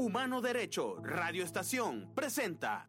Humano 0.00 0.40
Derecho, 0.40 0.96
Radio 1.02 1.44
Estación, 1.44 2.08
presenta. 2.14 2.88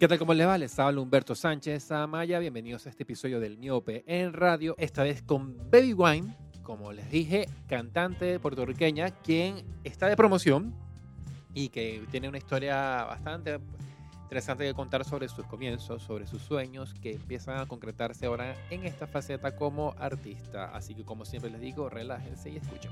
¿Qué 0.00 0.08
tal? 0.08 0.18
¿Cómo 0.18 0.32
les 0.32 0.46
va? 0.46 0.56
Les 0.56 0.78
habla 0.78 1.02
Humberto 1.02 1.34
Sánchez 1.34 1.92
Amaya. 1.92 2.38
Bienvenidos 2.38 2.86
a 2.86 2.88
este 2.88 3.02
episodio 3.02 3.38
del 3.38 3.58
Miope 3.58 4.02
en 4.06 4.32
radio, 4.32 4.74
esta 4.78 5.02
vez 5.02 5.20
con 5.20 5.58
Baby 5.70 5.92
Wine, 5.92 6.36
como 6.62 6.90
les 6.90 7.10
dije, 7.10 7.46
cantante 7.68 8.40
puertorriqueña, 8.40 9.10
quien 9.10 9.62
está 9.84 10.06
de 10.06 10.16
promoción 10.16 10.74
y 11.52 11.68
que 11.68 12.02
tiene 12.10 12.30
una 12.30 12.38
historia 12.38 13.04
bastante 13.04 13.60
interesante 14.26 14.64
que 14.64 14.74
contar 14.74 15.04
sobre 15.04 15.28
sus 15.28 15.46
comienzos, 15.46 16.02
sobre 16.02 16.26
sus 16.26 16.42
sueños 16.42 16.92
que 17.00 17.12
empiezan 17.12 17.58
a 17.58 17.66
concretarse 17.66 18.26
ahora 18.26 18.56
en 18.70 18.84
esta 18.84 19.06
faceta 19.06 19.54
como 19.54 19.94
artista. 20.00 20.64
Así 20.74 20.96
que 20.96 21.04
como 21.04 21.24
siempre 21.24 21.48
les 21.48 21.60
digo, 21.60 21.88
relájense 21.88 22.50
y 22.50 22.56
escuchen. 22.56 22.90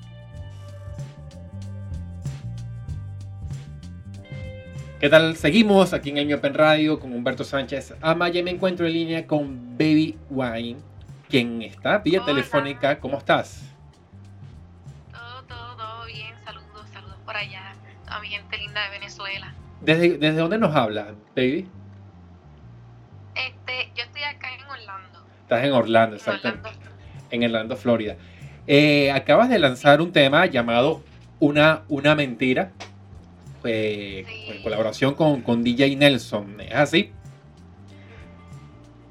¿Qué 5.00 5.08
tal? 5.10 5.36
Seguimos 5.36 5.92
aquí 5.92 6.10
en 6.10 6.18
el 6.18 6.32
Open 6.34 6.54
Radio 6.54 7.00
con 7.00 7.12
Humberto 7.12 7.42
Sánchez 7.42 7.94
Amaya. 8.00 8.40
Me 8.44 8.52
encuentro 8.52 8.86
en 8.86 8.92
línea 8.92 9.26
con 9.26 9.76
Baby 9.76 10.16
Wine, 10.30 10.76
quien 11.28 11.62
está 11.62 11.98
vía 11.98 12.20
Hola. 12.22 12.26
telefónica. 12.26 13.00
¿Cómo 13.00 13.18
estás? 13.18 13.60
Todo, 15.10 15.42
todo, 15.48 15.76
todo 15.76 16.06
bien. 16.06 16.32
Saludos, 16.44 16.88
saludos 16.92 17.18
por 17.24 17.36
allá. 17.36 17.74
A 18.06 18.20
mi 18.20 18.28
gente 18.28 18.56
linda 18.56 18.84
de 18.84 18.90
Venezuela. 18.90 19.52
¿Desde, 19.84 20.18
desde 20.18 20.38
dónde 20.40 20.58
nos 20.58 20.74
hablas, 20.74 21.08
Baby? 21.36 21.68
Este, 23.34 23.90
yo 23.94 24.04
estoy 24.04 24.22
acá 24.22 24.48
en 24.54 24.64
Orlando. 24.64 25.26
Estás 25.42 25.64
en 25.64 25.72
Orlando, 25.72 26.16
En 26.16 26.20
exactamente. 26.20 26.70
En 27.30 27.44
Orlando, 27.44 27.76
Florida. 27.76 28.16
Eh, 28.66 29.10
acabas 29.10 29.48
de 29.48 29.58
lanzar 29.58 30.00
un 30.00 30.12
tema 30.12 30.46
llamado 30.46 31.02
Una, 31.40 31.82
una 31.88 32.14
Mentira. 32.14 32.72
eh, 33.64 34.24
Sí. 34.26 34.44
En 34.50 34.62
colaboración 34.62 35.14
con, 35.14 35.42
con 35.42 35.62
DJ 35.62 35.96
Nelson. 35.96 36.60
¿Es 36.60 36.74
así? 36.74 37.12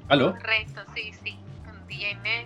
¿Aló? 0.08 0.32
Correcto, 0.32 0.80
sí, 0.94 1.12
sí. 1.22 1.38
Un 1.68 1.86
DJ 1.88 2.14
Nel. 2.16 2.44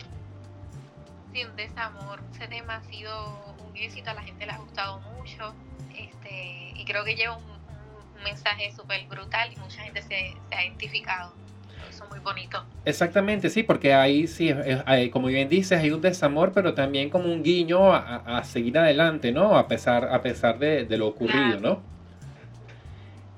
Sí, 1.32 1.44
un 1.44 1.56
desamor. 1.56 2.20
Ese 2.34 2.46
tema 2.48 2.76
ha 2.76 2.82
sido 2.82 3.54
un 3.68 3.76
éxito, 3.76 4.10
a 4.10 4.14
la 4.14 4.22
gente 4.22 4.46
le 4.46 4.52
ha 4.52 4.58
gustado 4.58 5.00
mucho. 5.16 5.54
Este, 5.96 6.72
y 6.76 6.84
creo 6.84 7.04
que 7.04 7.14
lleva 7.14 7.36
un, 7.36 7.57
un 8.19 8.24
mensaje 8.24 8.70
súper 8.72 9.06
brutal 9.06 9.52
y 9.52 9.56
mucha 9.56 9.83
gente 9.83 10.02
se, 10.02 10.34
se 10.48 10.55
ha 10.55 10.64
identificado. 10.64 11.33
Eso 11.88 12.05
es 12.05 12.11
muy 12.11 12.19
bonito. 12.19 12.62
Exactamente, 12.84 13.48
sí, 13.50 13.62
porque 13.62 13.94
ahí 13.94 14.27
sí, 14.27 14.50
hay- 14.86 15.10
como 15.10 15.28
bien 15.28 15.48
dices, 15.48 15.78
hay 15.80 15.91
un 15.91 16.00
desamor, 16.00 16.52
pero 16.52 16.75
también 16.75 17.08
como 17.10 17.33
un 17.33 17.42
guiño 17.42 17.94
a, 17.94 18.42
seguir 18.44 18.78
adelante, 18.78 19.33
¿no? 19.33 19.56
A 19.56 19.69
pesar, 19.69 20.05
a 20.12 20.20
pesar 20.22 20.58
de, 20.58 20.84
de 20.84 20.97
lo 20.97 21.06
ocurrido, 21.08 21.58
Claro. 21.58 21.60
¿no? 21.60 21.83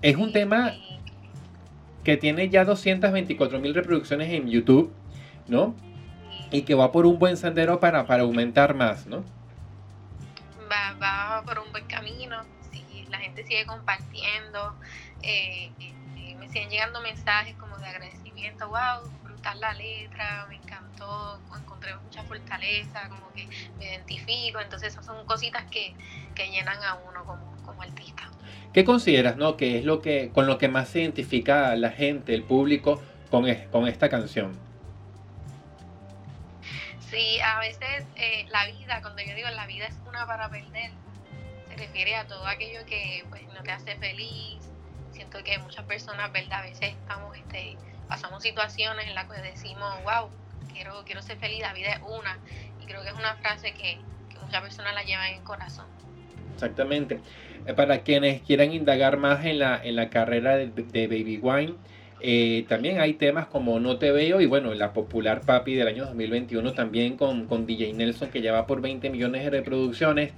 Es 0.02 0.16
un 0.16 0.26
Sí, 0.28 0.32
tema 0.32 0.70
sí. 0.70 0.82
que 2.04 2.16
tiene 2.16 2.48
ya 2.48 2.64
224 2.64 3.60
mil 3.60 3.74
reproducciones 3.74 4.32
en 4.32 4.48
YouTube, 4.48 4.92
¿no? 5.48 5.74
Y 6.50 6.62
que 6.62 6.74
va 6.74 6.90
por 6.90 7.06
un 7.06 7.18
buen 7.18 7.36
sendero 7.36 7.78
para, 7.80 8.06
para 8.06 8.22
aumentar 8.22 8.74
más, 8.74 9.06
¿no? 9.06 9.22
va, 10.70 10.94
va 11.00 11.42
por 11.44 11.58
un 11.58 11.70
buen 11.72 11.84
camino, 11.86 12.36
la 13.10 13.18
gente 13.18 13.44
sigue 13.44 13.66
compartiendo, 13.66 14.74
eh, 15.22 15.70
eh, 15.80 16.34
me 16.38 16.48
siguen 16.48 16.70
llegando 16.70 17.00
mensajes 17.00 17.54
como 17.56 17.76
de 17.78 17.86
agradecimiento, 17.86 18.68
wow, 18.68 19.10
brutal 19.24 19.60
la 19.60 19.74
letra, 19.74 20.46
me 20.48 20.56
encantó, 20.56 21.40
encontré 21.58 21.94
mucha 22.04 22.22
fortaleza, 22.24 23.08
como 23.08 23.32
que 23.34 23.46
me 23.78 23.86
identifico, 23.86 24.60
entonces 24.60 24.92
esas 24.92 25.04
son 25.04 25.24
cositas 25.26 25.64
que, 25.70 25.94
que 26.34 26.50
llenan 26.50 26.82
a 26.82 26.94
uno 26.94 27.24
como, 27.24 27.56
como 27.62 27.82
artista. 27.82 28.22
¿Qué 28.72 28.84
consideras, 28.84 29.36
no? 29.36 29.56
Que 29.56 29.78
es 29.78 29.84
lo 29.84 30.00
que, 30.00 30.30
con 30.32 30.46
lo 30.46 30.58
que 30.58 30.68
más 30.68 30.88
se 30.88 31.00
identifica 31.00 31.74
la 31.76 31.90
gente, 31.90 32.34
el 32.34 32.44
público, 32.44 33.02
con, 33.30 33.46
es- 33.48 33.66
con 33.68 33.86
esta 33.88 34.08
canción. 34.08 34.58
Sí, 37.10 37.40
a 37.40 37.58
veces 37.58 38.06
eh, 38.16 38.46
la 38.50 38.66
vida, 38.66 39.00
cuando 39.02 39.20
yo 39.22 39.34
digo 39.34 39.48
la 39.50 39.66
vida 39.66 39.86
es 39.86 39.96
una 40.06 40.26
para 40.26 40.48
perder, 40.48 40.92
refiere 41.80 42.14
a 42.14 42.26
todo 42.26 42.46
aquello 42.46 42.80
que 42.86 43.24
pues, 43.28 43.42
no 43.54 43.62
te 43.62 43.72
hace 43.72 43.96
feliz. 43.96 44.58
Siento 45.12 45.42
que 45.42 45.58
muchas 45.58 45.84
personas, 45.86 46.32
¿verdad? 46.32 46.60
A 46.60 46.62
veces 46.62 46.90
estamos, 46.90 47.36
este, 47.36 47.76
pasamos 48.08 48.42
situaciones 48.42 49.06
en 49.08 49.14
las 49.14 49.28
que 49.28 49.40
decimos, 49.40 49.92
wow, 50.04 50.28
quiero, 50.72 51.02
quiero 51.04 51.22
ser 51.22 51.38
feliz, 51.38 51.60
la 51.60 51.72
vida 51.72 51.92
es 51.92 52.00
una. 52.02 52.38
Y 52.80 52.86
creo 52.86 53.02
que 53.02 53.08
es 53.08 53.14
una 53.14 53.34
frase 53.36 53.72
que, 53.72 53.98
que 54.28 54.38
muchas 54.40 54.62
personas 54.62 54.94
la 54.94 55.02
llevan 55.02 55.28
en 55.28 55.38
el 55.38 55.42
corazón. 55.42 55.86
Exactamente. 56.54 57.20
Eh, 57.66 57.74
Para 57.74 58.02
quienes 58.02 58.42
quieran 58.42 58.72
indagar 58.72 59.16
más 59.16 59.44
en 59.44 59.58
la, 59.58 59.80
en 59.82 59.96
la 59.96 60.10
carrera 60.10 60.56
de, 60.56 60.66
de 60.68 61.06
Baby 61.06 61.38
Wine, 61.42 61.74
eh, 62.22 62.66
también 62.68 63.00
hay 63.00 63.14
temas 63.14 63.46
como 63.46 63.80
No 63.80 63.96
Te 63.96 64.12
Veo 64.12 64.42
y 64.42 64.46
bueno, 64.46 64.74
la 64.74 64.92
popular 64.92 65.40
Papi 65.40 65.74
del 65.74 65.88
año 65.88 66.04
2021 66.04 66.74
también 66.74 67.16
con, 67.16 67.46
con 67.46 67.64
DJ 67.64 67.94
Nelson 67.94 68.28
que 68.28 68.42
ya 68.42 68.52
va 68.52 68.66
por 68.66 68.82
20 68.82 69.08
millones 69.08 69.44
de 69.44 69.50
reproducciones. 69.50 70.32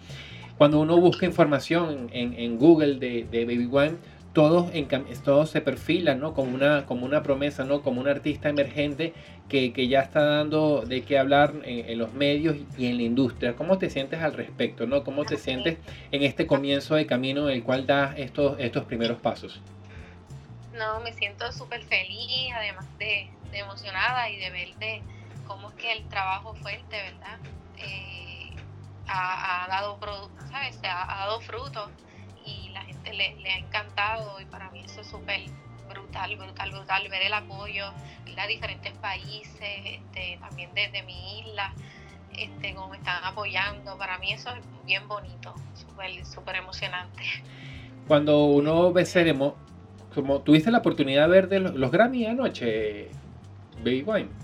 Cuando 0.59 0.81
uno 0.81 0.97
busca 0.99 1.27
información 1.27 2.09
en, 2.13 2.35
en 2.39 2.59
Google 2.59 2.97
de, 2.97 3.25
de 3.25 3.45
Baby 3.45 3.67
Wine, 3.67 3.97
todos, 4.33 4.73
encam- 4.73 5.05
todos 5.23 5.51
se 5.51 5.61
perfilan 5.61 6.19
¿no? 6.21 6.33
como, 6.33 6.55
una, 6.55 6.87
como 6.87 7.05
una 7.05 7.23
promesa, 7.23 7.65
¿no? 7.65 7.83
como 7.83 8.01
un 8.01 8.09
artista 8.09 8.49
emergente 8.49 9.13
que, 9.49 9.73
que 9.75 9.89
ya 9.89 10.01
está 10.01 10.25
dando 10.25 10.83
de 10.87 11.03
qué 11.03 11.19
hablar 11.19 11.53
en, 11.65 11.91
en 11.91 11.99
los 11.99 12.15
medios 12.15 12.57
y 12.79 12.87
en 12.87 12.97
la 12.97 13.03
industria. 13.03 13.55
¿Cómo 13.57 13.77
te 13.77 13.91
sientes 13.91 14.21
al 14.21 14.33
respecto? 14.33 14.87
¿no? 14.87 15.05
¿Cómo 15.05 15.25
te 15.25 15.37
sientes 15.37 15.77
en 16.13 16.23
este 16.23 16.47
comienzo 16.47 16.95
de 16.95 17.05
camino 17.07 17.51
en 17.51 17.57
el 17.57 17.63
cual 17.63 17.87
das 17.87 18.15
estos, 18.19 18.59
estos 18.59 18.85
primeros 18.85 19.19
pasos? 19.19 19.61
No, 20.79 21.01
me 21.01 21.13
siento 21.13 21.53
súper 21.53 21.83
feliz, 21.83 22.51
además 22.57 22.87
de, 22.99 23.29
de 23.51 23.59
emocionada 23.59 24.31
y 24.31 24.39
de 24.39 24.51
ver 24.51 24.75
de 24.77 25.03
cómo 25.47 25.69
es 25.69 25.75
que 25.75 25.93
el 25.93 26.05
trabajo 26.05 26.55
fuerte, 26.55 26.97
¿verdad? 26.97 27.39
Eh, 27.77 28.32
ha, 29.13 29.67
dado, 29.69 29.99
¿sabes? 30.51 30.79
Ha, 30.83 31.07
dado 31.07 31.41
frutos 31.41 31.91
y 32.45 32.71
la 32.71 32.83
gente 32.83 33.13
le, 33.13 33.51
ha 33.51 33.59
encantado 33.59 34.41
y 34.41 34.45
para 34.47 34.71
mí 34.71 34.83
eso 34.85 35.01
es 35.01 35.07
súper 35.07 35.43
brutal, 35.89 36.37
brutal, 36.37 36.71
brutal, 36.71 37.09
ver 37.09 37.23
el 37.23 37.35
apoyo 37.35 37.93
de 38.25 38.49
diferentes 38.49 38.93
países, 38.95 39.61
este, 39.61 40.39
también 40.41 40.71
desde 40.75 41.03
mi 41.03 41.41
isla, 41.41 41.75
este, 42.37 42.75
cómo 42.75 42.89
me 42.89 42.97
están 42.97 43.23
apoyando, 43.25 43.99
para 43.99 44.19
mí 44.19 44.33
eso 44.33 44.51
es 44.51 44.65
bien 44.87 45.07
bonito, 45.07 45.55
súper, 45.75 46.25
súper 46.25 46.57
emocionante. 46.57 47.23
Cuando 48.09 48.47
uno 48.47 48.93
ve 48.93 49.05
ceremo, 49.05 49.57
como 50.15 50.41
tuviste 50.41 50.71
la 50.71 50.79
oportunidad 50.79 51.25
de 51.25 51.29
ver 51.29 51.49
de 51.49 51.61
los, 51.61 51.75
los 51.75 51.91
Grammy 51.91 52.27
anoche, 52.27 53.11
Baby 53.79 54.03
Wine. 54.03 54.42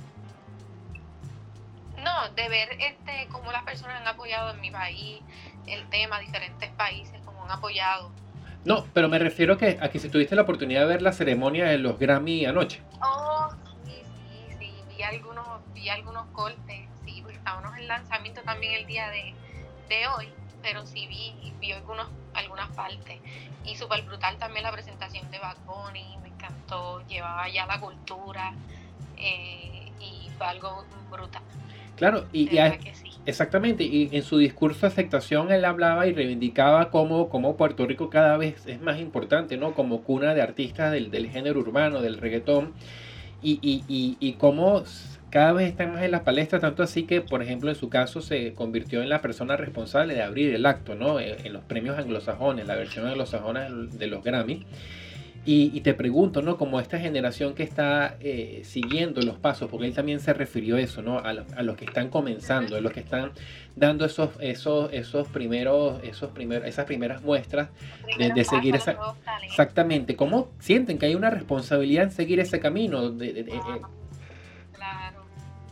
No, 2.18 2.28
de 2.34 2.48
ver 2.48 2.68
este 2.80 3.28
cómo 3.30 3.52
las 3.52 3.62
personas 3.62 4.00
han 4.00 4.08
apoyado 4.08 4.52
en 4.52 4.60
mi 4.60 4.70
país 4.72 5.22
el 5.66 5.88
tema, 5.88 6.18
diferentes 6.18 6.68
países, 6.70 7.20
cómo 7.24 7.44
han 7.44 7.50
apoyado. 7.52 8.10
No, 8.64 8.84
pero 8.92 9.08
me 9.08 9.20
refiero 9.20 9.54
a 9.54 9.58
que, 9.58 9.78
a 9.80 9.88
que 9.88 10.00
si 10.00 10.08
tuviste 10.08 10.34
la 10.34 10.42
oportunidad 10.42 10.80
de 10.80 10.86
ver 10.86 11.02
la 11.02 11.12
ceremonia 11.12 11.66
de 11.66 11.78
los 11.78 11.96
Grammy 11.98 12.44
anoche. 12.44 12.82
Oh, 13.00 13.50
sí, 13.84 14.02
sí, 14.02 14.56
sí, 14.58 14.74
vi 14.88 15.02
algunos, 15.02 15.46
vi 15.74 15.88
algunos 15.90 16.26
cortes, 16.32 16.88
sí, 17.04 17.20
porque 17.22 17.36
estábamos 17.36 17.76
en 17.78 17.86
lanzamiento 17.86 18.42
también 18.42 18.74
el 18.74 18.86
día 18.86 19.08
de, 19.10 19.32
de 19.88 20.08
hoy, 20.08 20.28
pero 20.60 20.84
sí 20.86 21.06
vi, 21.06 21.52
vi 21.60 21.70
algunos, 21.70 22.08
algunas 22.34 22.68
partes. 22.70 23.20
Y 23.64 23.76
súper 23.76 24.02
brutal 24.02 24.36
también 24.38 24.64
la 24.64 24.72
presentación 24.72 25.30
de 25.30 25.38
Bad 25.38 25.58
Bunny, 25.64 26.18
me 26.22 26.28
encantó, 26.30 27.06
llevaba 27.06 27.48
ya 27.48 27.64
la 27.66 27.78
cultura 27.78 28.52
eh, 29.16 29.92
y 30.00 30.30
fue 30.36 30.46
algo 30.48 30.84
brutal. 31.08 31.42
Claro, 31.98 32.26
y, 32.32 32.58
a- 32.58 32.78
sí. 32.92 33.10
exactamente, 33.26 33.82
y 33.84 34.08
en 34.12 34.22
su 34.22 34.38
discurso 34.38 34.82
de 34.82 34.86
aceptación 34.88 35.50
él 35.50 35.64
hablaba 35.64 36.06
y 36.06 36.12
reivindicaba 36.12 36.90
cómo, 36.90 37.28
cómo 37.28 37.56
Puerto 37.56 37.86
Rico 37.86 38.08
cada 38.08 38.36
vez 38.36 38.66
es 38.66 38.80
más 38.80 39.00
importante, 39.00 39.56
¿no? 39.56 39.74
Como 39.74 40.02
cuna 40.04 40.32
de 40.34 40.42
artistas 40.42 40.92
del, 40.92 41.10
del 41.10 41.28
género 41.28 41.58
urbano, 41.60 42.00
del 42.00 42.18
reggaetón, 42.18 42.72
y, 43.42 43.58
y, 43.62 43.84
y, 43.88 44.16
y 44.20 44.34
cómo 44.34 44.84
cada 45.30 45.52
vez 45.52 45.68
está 45.70 45.86
más 45.86 46.02
en 46.02 46.10
la 46.12 46.24
palestra, 46.24 46.60
tanto 46.60 46.82
así 46.82 47.04
que, 47.04 47.20
por 47.20 47.42
ejemplo, 47.42 47.68
en 47.70 47.76
su 47.76 47.88
caso 47.90 48.20
se 48.22 48.54
convirtió 48.54 49.02
en 49.02 49.08
la 49.08 49.20
persona 49.20 49.56
responsable 49.56 50.14
de 50.14 50.22
abrir 50.22 50.54
el 50.54 50.66
acto, 50.66 50.94
¿no? 50.94 51.20
En, 51.20 51.44
en 51.44 51.52
los 51.52 51.64
premios 51.64 51.98
anglosajones, 51.98 52.66
la 52.66 52.76
versión 52.76 53.06
anglosajona 53.06 53.68
de 53.70 54.06
los 54.06 54.22
Grammy. 54.24 54.66
Y, 55.48 55.70
y 55.74 55.80
te 55.80 55.94
pregunto, 55.94 56.42
¿no? 56.42 56.58
Como 56.58 56.78
esta 56.78 56.98
generación 56.98 57.54
que 57.54 57.62
está 57.62 58.18
eh, 58.20 58.60
siguiendo 58.64 59.22
los 59.22 59.38
pasos, 59.38 59.70
porque 59.70 59.86
él 59.86 59.94
también 59.94 60.20
se 60.20 60.34
refirió 60.34 60.76
a 60.76 60.80
eso, 60.80 61.00
¿no? 61.00 61.20
A, 61.20 61.32
los- 61.32 61.50
a 61.54 61.62
los 61.62 61.74
que 61.74 61.86
están 61.86 62.10
comenzando, 62.10 62.76
a 62.76 62.80
los 62.82 62.92
que 62.92 63.00
están 63.00 63.32
dando 63.74 64.04
esos, 64.04 64.30
esos, 64.40 64.92
esos 64.92 65.26
primeros, 65.28 66.04
esos 66.04 66.32
primeros, 66.32 66.66
esas 66.68 66.84
primeras 66.84 67.22
muestras 67.22 67.70
de, 68.18 68.30
de 68.30 68.44
seguir 68.44 68.76
esa, 68.76 68.98
exactamente. 69.42 70.16
¿Cómo 70.16 70.50
sienten 70.58 70.98
que 70.98 71.06
hay 71.06 71.14
una 71.14 71.30
responsabilidad 71.30 72.04
en 72.04 72.10
seguir 72.10 72.40
ese 72.40 72.60
camino? 72.60 73.10
De- 73.10 73.40
eh, 73.40 73.44
Claro, 74.74 75.24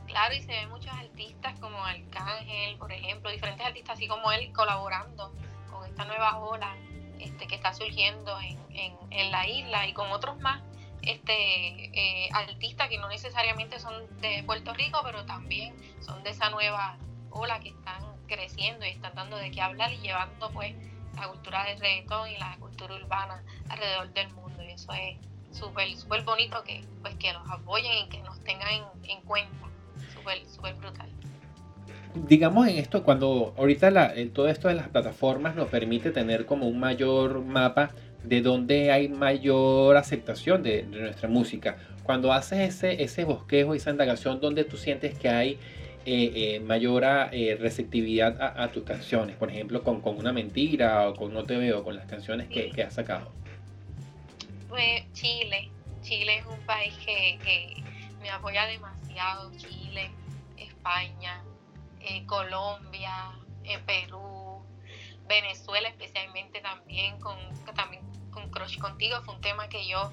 Claro, 0.07 0.35
y 0.35 0.41
se 0.41 0.53
ven 0.53 0.71
muchos 0.71 0.91
artistas 0.95 1.61
como 1.61 1.77
Arcángel, 1.85 2.79
por 2.79 2.91
ejemplo, 2.91 3.31
diferentes 3.31 3.67
artistas 3.67 3.97
así 3.99 4.09
como 4.09 4.33
él 4.33 4.51
colaborando 4.55 5.35
con 5.71 5.85
esta 5.87 6.07
nueva 6.07 6.39
ola 6.39 6.75
este, 7.21 7.47
que 7.47 7.55
está 7.55 7.73
surgiendo 7.73 8.39
en, 8.41 8.59
en, 9.11 9.31
la 9.31 9.47
isla 9.47 9.87
y 9.87 9.93
con 9.93 10.11
otros 10.13 10.39
más 10.39 10.63
este, 11.03 11.33
eh, 11.35 12.29
artistas 12.33 12.89
que 12.89 12.99
no 12.99 13.09
necesariamente 13.09 13.79
son 13.81 13.95
de 14.21 14.43
Puerto 14.45 14.75
Rico, 14.75 15.01
pero 15.05 15.25
también 15.25 15.75
son 16.01 16.23
de 16.23 16.31
esa 16.31 16.51
nueva 16.51 16.99
ola 17.31 17.61
que 17.61 17.71
están 17.71 18.03
creciendo 18.27 18.85
y 18.85 18.91
están 18.91 19.15
dando 19.15 19.37
de 19.37 19.51
qué 19.51 19.61
hablar 19.61 19.93
y 19.93 19.99
llevando 19.99 20.51
pues 20.51 20.75
la 21.15 21.29
cultura 21.29 21.65
del 21.65 21.81
reggaetón 21.81 22.29
y 22.31 22.37
la 22.37 22.57
cultura 22.59 22.95
urbana 22.95 23.43
alrededor 23.69 24.13
del 24.13 24.33
mundo. 24.35 24.63
Y 24.63 24.73
eso 24.73 24.93
es 24.93 25.17
súper 25.57 25.97
súper 25.97 26.23
bonito 26.23 26.63
que 26.65 26.85
pues 27.01 27.15
que 27.17 27.33
los 27.33 27.49
apoyen 27.51 28.05
y 28.05 28.09
que 28.09 28.23
nos 28.23 28.43
tengan 28.45 28.85
en, 29.05 29.21
cuenta. 29.23 29.67
Súper 30.13 30.47
súper 30.47 30.75
brutal. 30.75 31.11
Digamos 32.29 32.67
en 32.69 32.79
esto, 32.79 33.03
cuando 33.03 33.55
ahorita 33.57 33.91
la, 33.91 34.15
todo 34.33 34.49
esto 34.49 34.69
de 34.69 34.75
las 34.75 34.89
plataformas 34.89 35.55
nos 35.55 35.69
permite 35.69 36.11
tener 36.11 36.47
como 36.47 36.67
un 36.67 36.81
mayor 36.81 37.45
mapa 37.45 37.91
de 38.25 38.41
donde 38.41 38.91
hay 38.91 39.09
mayor 39.09 39.97
aceptación 39.97 40.63
de, 40.63 40.83
nuestra 40.85 41.29
música. 41.29 41.77
Cuando 42.03 42.33
haces 42.33 42.61
ese, 42.61 43.03
ese 43.03 43.25
bosquejo, 43.25 43.75
esa 43.75 43.91
indagación, 43.91 44.41
donde 44.41 44.65
tú 44.65 44.77
sientes 44.77 45.19
que 45.19 45.29
hay 45.29 45.59
eh, 46.09 46.55
eh, 46.55 46.61
mayor 46.61 47.03
eh, 47.33 47.57
receptividad 47.61 48.41
a, 48.41 48.69
tus 48.69 48.85
canciones, 48.85 49.35
por 49.35 49.51
ejemplo, 49.51 49.83
con, 49.83 50.01
una 50.05 50.33
mentira 50.33 51.09
o 51.09 51.15
con 51.15 51.35
No 51.35 51.43
Te 51.43 51.57
Veo, 51.57 51.83
con 51.83 51.97
las 51.97 52.07
canciones 52.07 52.49
que, 52.49 52.81
has 52.81 52.95
sacado? 52.95 53.33
Pues 54.69 55.03
Chile. 55.15 55.69
Chile 56.03 56.39
es 56.39 56.47
un 56.47 56.61
país 56.61 56.95
que, 57.05 57.83
me 58.23 58.31
apoya 58.31 58.67
demasiado. 58.67 59.51
Chile, 59.57 60.11
España, 60.57 61.43
Colombia, 62.27 63.33
Perú, 63.87 64.65
Venezuela 65.27 65.89
especialmente 65.89 66.61
también 66.61 67.19
con, 67.21 67.37
también 67.75 68.03
con 68.31 68.51
Crush 68.51 68.79
Contigo. 68.79 69.21
Fue 69.25 69.35
un 69.35 69.41
tema 69.41 69.69
que 69.69 69.87
yo 69.87 70.13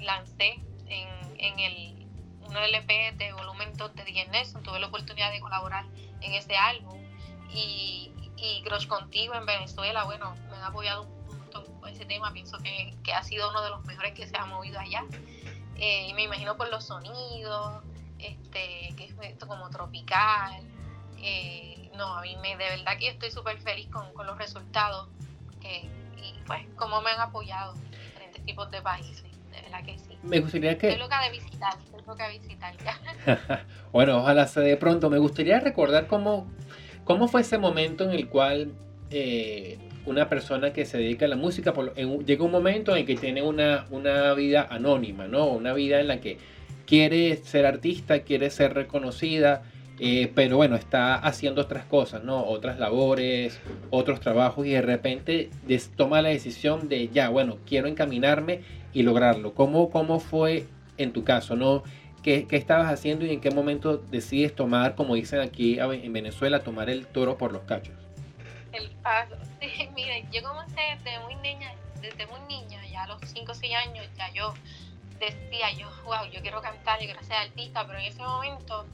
lancé 0.00 0.60
en, 0.86 1.08
en 1.38 1.58
el 1.58 2.02
uno 2.46 2.60
LP 2.60 3.12
de 3.16 3.32
volumen 3.32 3.72
2 3.76 3.94
de 3.94 4.04
DJ 4.04 4.28
Nelson, 4.28 4.62
tuve 4.62 4.78
la 4.78 4.88
oportunidad 4.88 5.30
de 5.30 5.40
colaborar 5.40 5.86
en 6.20 6.34
ese 6.34 6.56
álbum 6.56 7.00
y, 7.50 8.12
y 8.36 8.62
Contigo 8.88 9.34
en 9.34 9.46
Venezuela, 9.46 10.04
bueno, 10.04 10.34
me 10.50 10.56
ha 10.56 10.66
apoyado 10.66 11.02
un 11.02 11.38
montón 11.38 11.64
con 11.80 11.88
ese 11.88 12.04
tema, 12.04 12.32
pienso 12.32 12.58
que, 12.58 12.94
ha 13.12 13.22
sido 13.22 13.50
uno 13.50 13.62
de 13.62 13.70
los 13.70 13.84
mejores 13.84 14.12
que 14.14 14.26
se 14.26 14.36
ha 14.36 14.46
movido 14.46 14.78
allá. 14.78 15.04
Eh, 15.76 16.08
y 16.08 16.14
me 16.14 16.22
imagino 16.22 16.56
por 16.56 16.68
los 16.68 16.84
sonidos, 16.84 17.82
este, 18.22 18.94
que 18.96 19.04
es 19.04 19.36
como 19.46 19.68
tropical. 19.70 20.62
Eh, 21.18 21.90
no, 21.96 22.14
a 22.16 22.22
mí 22.22 22.36
me, 22.40 22.56
de 22.56 22.76
verdad 22.76 22.98
que 22.98 23.08
estoy 23.08 23.30
súper 23.30 23.58
feliz 23.58 23.88
con, 23.88 24.26
los 24.26 24.38
resultados 24.38 25.08
y 25.62 26.34
pues 26.46 26.62
cómo 26.76 27.00
me 27.02 27.10
han 27.10 27.20
apoyado 27.20 27.74
diferentes 27.74 28.44
tipos 28.44 28.70
de 28.70 28.82
países, 28.82 29.22
de 29.50 29.62
verdad 29.62 29.84
que 29.84 29.98
sí. 29.98 30.18
Me 30.22 30.40
gustaría 30.40 30.76
que... 30.76 30.88
Estoy 30.88 31.00
loca 31.00 31.22
de 31.22 31.30
visitar 31.30 31.74
visitar 32.30 32.74
bueno, 33.92 34.18
ojalá 34.18 34.46
se 34.46 34.60
de 34.60 34.76
pronto. 34.76 35.10
Me 35.10 35.18
gustaría 35.18 35.60
recordar 35.60 36.06
cómo, 36.06 36.50
cómo 37.04 37.28
fue 37.28 37.42
ese 37.42 37.58
momento 37.58 38.04
en 38.04 38.10
el 38.10 38.28
cual 38.28 38.72
eh, 39.10 39.78
una 40.06 40.28
persona 40.28 40.72
que 40.72 40.84
se 40.84 40.98
dedica 40.98 41.26
a 41.26 41.28
la 41.28 41.36
música 41.36 41.72
llega 42.24 42.44
un 42.44 42.50
momento 42.50 42.96
en 42.96 43.06
que 43.06 43.16
tiene 43.16 43.42
una, 43.42 43.86
una 43.90 44.34
vida 44.34 44.66
anónima, 44.70 45.26
¿no? 45.26 45.46
Una 45.46 45.72
vida 45.72 46.00
en 46.00 46.08
la 46.08 46.20
que 46.20 46.38
quiere 46.92 47.38
ser 47.38 47.64
artista, 47.64 48.20
quiere 48.20 48.50
ser 48.50 48.74
reconocida, 48.74 49.62
eh, 49.98 50.30
pero 50.34 50.58
bueno, 50.58 50.76
está 50.76 51.14
haciendo 51.14 51.62
otras 51.62 51.86
cosas, 51.86 52.22
¿no? 52.22 52.44
Otras 52.44 52.78
labores, 52.78 53.58
otros 53.88 54.20
trabajos 54.20 54.66
y 54.66 54.72
de 54.72 54.82
repente 54.82 55.48
toma 55.96 56.20
la 56.20 56.28
decisión 56.28 56.90
de 56.90 57.08
ya, 57.08 57.30
bueno, 57.30 57.56
quiero 57.66 57.88
encaminarme 57.88 58.60
y 58.92 59.04
lograrlo. 59.04 59.54
¿Cómo, 59.54 59.88
cómo 59.88 60.20
fue 60.20 60.66
en 60.98 61.14
tu 61.14 61.24
caso, 61.24 61.56
¿no? 61.56 61.82
¿Qué, 62.22 62.46
estabas 62.50 62.92
haciendo 62.92 63.24
y 63.24 63.30
en 63.30 63.40
qué 63.40 63.50
momento 63.50 63.96
decides 63.96 64.54
tomar, 64.54 64.94
como 64.94 65.14
dicen 65.14 65.40
aquí 65.40 65.78
en 65.80 66.12
Venezuela, 66.12 66.60
tomar 66.60 66.90
el 66.90 67.06
toro 67.06 67.38
por 67.38 67.52
los 67.52 67.62
cachos? 67.62 67.94
El 68.70 68.90
paso. 69.02 69.34
Sí, 69.62 69.88
mire, 69.94 70.26
yo 70.30 70.42
comencé 70.42 70.80
desde 70.98 71.20
muy 71.20 71.36
niña, 71.36 71.72
desde 72.02 72.26
muy 72.26 72.40
niña, 72.48 72.84
ya 72.90 73.04
a 73.04 73.06
los 73.06 73.20
5 73.24 73.50
o 73.50 73.54
6 73.54 73.74
años, 73.76 74.06
ya 74.18 74.30
yo 74.34 74.52
decía, 75.18 75.70
yo, 75.72 75.88
wow, 76.04 76.24
yo 76.30 76.40
quiero 76.40 76.60
cantar, 76.60 76.98
yo 77.00 77.06
quiero 77.06 77.22
ser 77.22 77.36
artista, 77.36 77.86
pero 77.86 77.98
en 77.98 78.06
ese 78.06 78.22
momento 78.22 78.86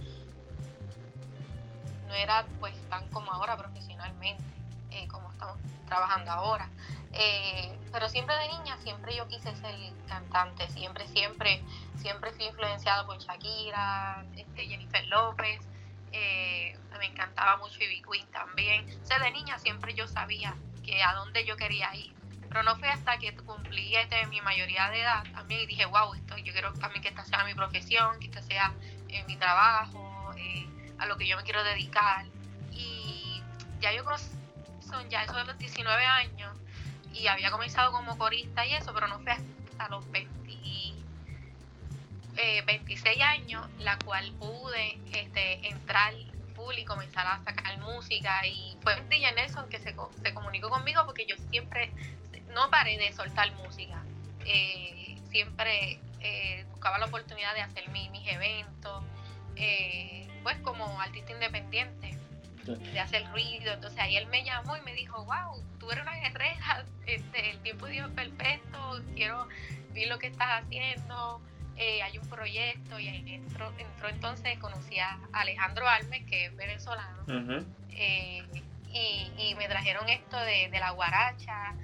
no 2.06 2.14
era 2.14 2.46
pues 2.60 2.74
tan 2.88 3.06
como 3.08 3.32
ahora 3.32 3.56
profesionalmente, 3.56 4.42
eh, 4.90 5.06
como 5.08 5.30
estamos 5.30 5.58
trabajando 5.86 6.30
ahora. 6.30 6.68
Eh, 7.12 7.76
pero 7.92 8.08
siempre 8.08 8.34
de 8.36 8.48
niña, 8.48 8.76
siempre 8.78 9.16
yo 9.16 9.26
quise 9.28 9.54
ser 9.56 9.74
cantante, 10.06 10.68
siempre, 10.68 11.06
siempre, 11.08 11.62
siempre 11.96 12.32
fui 12.32 12.46
influenciado 12.46 13.06
por 13.06 13.18
Shakira, 13.18 14.24
este, 14.36 14.66
Jennifer 14.66 15.06
López, 15.06 15.60
eh, 16.12 16.78
me 16.98 17.06
encantaba 17.06 17.56
mucho 17.58 17.82
Ivy 17.82 18.02
Queen 18.02 18.26
también. 18.28 18.86
O 19.02 19.06
sea, 19.06 19.18
de 19.18 19.30
niña 19.30 19.58
siempre 19.58 19.94
yo 19.94 20.06
sabía 20.06 20.54
que 20.84 21.02
a 21.02 21.14
dónde 21.14 21.44
yo 21.44 21.56
quería 21.56 21.94
ir. 21.94 22.17
Pero 22.48 22.62
no 22.62 22.76
fue 22.76 22.88
hasta 22.88 23.18
que 23.18 23.34
cumplí 23.34 23.94
este, 23.96 24.26
mi 24.26 24.40
mayoría 24.40 24.88
de 24.90 25.02
edad 25.02 25.24
también 25.32 25.62
y 25.62 25.66
dije, 25.66 25.84
wow, 25.86 26.14
esto, 26.14 26.36
yo 26.38 26.52
quiero 26.52 26.72
también 26.74 27.02
que 27.02 27.08
esta 27.08 27.24
sea 27.24 27.44
mi 27.44 27.54
profesión, 27.54 28.18
que 28.20 28.26
esta 28.26 28.42
sea 28.42 28.72
eh, 29.08 29.24
mi 29.26 29.36
trabajo, 29.36 30.32
a 30.98 31.06
lo 31.06 31.16
que 31.16 31.26
yo 31.28 31.36
me 31.36 31.42
quiero 31.44 31.62
dedicar. 31.62 32.26
Y 32.72 33.42
ya 33.80 33.92
yo 33.92 34.04
creo, 34.04 34.18
son 34.18 35.08
ya 35.10 35.22
esos 35.24 35.36
de 35.36 35.44
los 35.44 35.58
19 35.58 36.04
años, 36.04 36.56
y 37.12 37.26
había 37.26 37.50
comenzado 37.50 37.92
como 37.92 38.16
corista 38.18 38.66
y 38.66 38.74
eso, 38.74 38.92
pero 38.94 39.08
no 39.08 39.18
fue 39.20 39.32
hasta 39.32 39.88
los 39.88 40.10
26 40.10 40.76
eh, 42.36 43.22
años 43.22 43.66
la 43.78 43.98
cual 43.98 44.32
pude 44.38 44.98
este, 45.12 45.68
entrar 45.68 46.14
y 46.14 46.84
comenzar 46.84 47.26
a 47.26 47.42
sacar 47.44 47.78
música 47.78 48.46
y 48.46 48.76
fue 48.82 48.96
DJ 49.08 49.32
Nelson 49.34 49.68
que 49.68 49.78
se, 49.78 49.94
se 50.22 50.34
comunicó 50.34 50.68
conmigo 50.68 51.02
porque 51.06 51.24
yo 51.24 51.36
siempre 51.50 51.90
no 52.54 52.70
paré 52.70 52.98
de 52.98 53.12
soltar 53.12 53.52
música, 53.54 54.02
eh, 54.44 55.16
siempre 55.30 56.00
eh, 56.20 56.64
buscaba 56.70 56.98
la 56.98 57.06
oportunidad 57.06 57.54
de 57.54 57.62
hacer 57.62 57.88
mis 57.90 58.10
eventos, 58.26 59.04
pues 60.42 60.56
como 60.58 61.00
artista 61.00 61.32
independiente 61.32 62.18
de 62.76 63.00
hacer 63.00 63.26
ruido. 63.30 63.72
Entonces 63.72 63.98
ahí 63.98 64.16
él 64.16 64.26
me 64.26 64.44
llamó 64.44 64.76
y 64.76 64.82
me 64.82 64.92
dijo, 64.94 65.24
wow, 65.24 65.62
tú 65.78 65.90
eres 65.90 66.02
una 66.02 66.16
guerrera, 66.16 66.84
este, 67.06 67.50
el 67.50 67.58
tiempo 67.60 67.86
de 67.86 67.92
Dios 67.92 68.08
es 68.08 68.14
perfecto, 68.14 69.02
quiero 69.14 69.48
ver 69.92 70.08
lo 70.08 70.18
que 70.18 70.28
estás 70.28 70.62
haciendo, 70.62 71.40
eh, 71.76 72.02
hay 72.02 72.18
un 72.18 72.28
proyecto 72.28 72.98
y 72.98 73.08
ahí 73.08 73.34
entró, 73.34 73.72
entró 73.78 74.08
entonces, 74.08 74.58
conocí 74.58 74.98
a 74.98 75.18
Alejandro 75.32 75.88
Almes, 75.88 76.24
que 76.26 76.46
es 76.46 76.56
venezolano, 76.56 77.24
eh, 77.90 78.44
y, 78.92 79.32
y, 79.36 79.54
me 79.56 79.68
trajeron 79.68 80.08
esto 80.08 80.38
de, 80.38 80.68
de, 80.70 80.80
la 80.80 80.90
guaracha, 80.92 81.74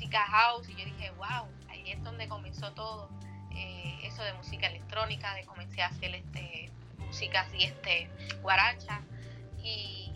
música 0.00 0.24
house, 0.24 0.66
y 0.70 0.76
yo 0.76 0.84
dije, 0.86 1.10
wow, 1.18 1.46
ahí 1.68 1.90
es 1.90 2.02
donde 2.02 2.26
comenzó 2.26 2.72
todo, 2.72 3.10
eh, 3.54 3.98
eso 4.02 4.22
de 4.22 4.32
música 4.32 4.66
electrónica, 4.66 5.34
de 5.34 5.44
comencé 5.44 5.82
a 5.82 5.88
hacer 5.88 6.14
este 6.14 6.70
música 6.96 7.42
así, 7.42 7.64
este, 7.64 8.08
guaracha, 8.40 9.02
y 9.62 10.10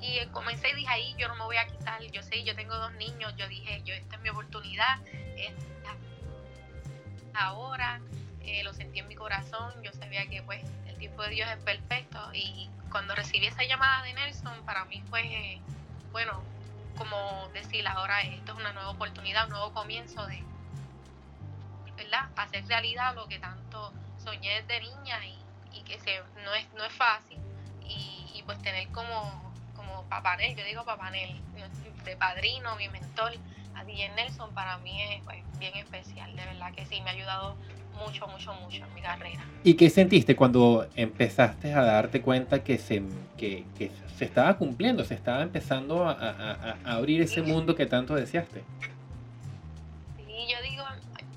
y 0.00 0.26
comencé 0.32 0.70
y 0.70 0.74
dije 0.76 0.88
ahí, 0.88 1.14
yo 1.18 1.28
no 1.28 1.36
me 1.36 1.44
voy 1.44 1.58
a 1.58 1.66
quitar, 1.66 2.02
yo 2.10 2.22
sé, 2.22 2.42
yo 2.42 2.56
tengo 2.56 2.74
dos 2.74 2.92
niños, 2.94 3.34
yo 3.36 3.46
dije, 3.48 3.82
yo 3.84 3.92
esta 3.92 4.16
es 4.16 4.22
mi 4.22 4.30
oportunidad, 4.30 4.98
ahora, 7.34 8.00
eh, 8.40 8.64
lo 8.64 8.72
sentí 8.72 8.98
en 8.98 9.08
mi 9.08 9.14
corazón, 9.14 9.74
yo 9.82 9.92
sabía 9.92 10.26
que 10.26 10.42
pues 10.42 10.64
el 10.88 10.96
tiempo 10.96 11.22
de 11.22 11.30
Dios 11.30 11.50
es 11.50 11.62
perfecto 11.62 12.18
y 12.32 12.70
cuando 12.90 13.14
recibí 13.14 13.46
esa 13.46 13.62
llamada 13.64 14.02
de 14.04 14.14
Nelson, 14.14 14.64
para 14.64 14.86
mí 14.86 15.02
fue, 15.10 15.60
bueno, 16.12 16.42
como 16.96 17.48
decir, 17.52 17.86
ahora 17.86 18.22
esto 18.22 18.52
es 18.52 18.58
una 18.58 18.72
nueva 18.72 18.90
oportunidad, 18.90 19.44
un 19.44 19.50
nuevo 19.50 19.72
comienzo 19.72 20.26
de, 20.26 20.42
¿verdad? 21.96 22.30
Hacer 22.36 22.66
realidad 22.66 23.14
lo 23.14 23.26
que 23.28 23.38
tanto 23.38 23.92
soñé 24.22 24.62
desde 24.62 24.80
niña 24.80 25.18
y, 25.26 25.82
que 25.82 25.98
se, 25.98 26.22
no, 26.44 26.54
es, 26.54 26.72
no 26.74 26.84
es 26.84 26.92
fácil 26.92 27.38
y 27.84 28.42
pues 28.46 28.58
tener 28.62 28.88
como 28.92 29.52
como 29.82 30.04
Papanel, 30.08 30.56
yo 30.56 30.64
digo 30.64 30.84
Papanel, 30.84 31.40
de 32.04 32.16
padrino, 32.16 32.76
mi 32.76 32.88
mentor, 32.88 33.32
a 33.74 33.84
DJ 33.84 34.10
Nelson, 34.10 34.52
para 34.54 34.78
mí 34.78 35.02
es 35.02 35.22
pues, 35.24 35.42
bien 35.58 35.76
especial, 35.76 36.34
de 36.36 36.44
verdad 36.44 36.72
que 36.74 36.84
sí, 36.86 37.00
me 37.00 37.10
ha 37.10 37.12
ayudado 37.12 37.56
mucho, 37.98 38.26
mucho, 38.26 38.52
mucho 38.54 38.84
en 38.84 38.94
mi 38.94 39.00
carrera. 39.00 39.44
¿Y 39.64 39.74
qué 39.74 39.90
sentiste 39.90 40.36
cuando 40.36 40.88
empezaste 40.94 41.72
a 41.72 41.82
darte 41.82 42.20
cuenta 42.20 42.62
que 42.62 42.78
se, 42.78 43.02
que, 43.36 43.64
se 44.16 44.24
estaba 44.24 44.56
cumpliendo, 44.56 45.04
se 45.04 45.14
estaba 45.14 45.42
empezando 45.42 46.08
a, 46.08 46.12
a, 46.12 46.76
abrir 46.84 47.20
ese 47.22 47.42
mundo 47.42 47.74
que 47.74 47.86
tanto 47.86 48.14
deseaste? 48.14 48.62
Sí, 50.16 50.46
yo 50.50 50.62
digo, 50.68 50.84